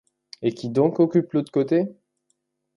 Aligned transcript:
Et 0.41 0.55
qui 0.55 0.71
donc 0.71 0.99
occupe 0.99 1.31
l’autre 1.33 1.51
côté? 1.51 1.87